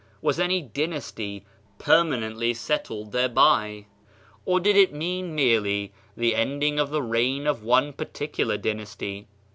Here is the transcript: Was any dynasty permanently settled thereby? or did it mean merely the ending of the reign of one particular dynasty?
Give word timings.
Was 0.19 0.39
any 0.39 0.63
dynasty 0.63 1.45
permanently 1.77 2.55
settled 2.55 3.11
thereby? 3.11 3.85
or 4.45 4.59
did 4.59 4.75
it 4.75 4.91
mean 4.91 5.35
merely 5.35 5.91
the 6.17 6.33
ending 6.33 6.79
of 6.79 6.89
the 6.89 7.03
reign 7.03 7.45
of 7.45 7.61
one 7.63 7.93
particular 7.93 8.57
dynasty? 8.57 9.27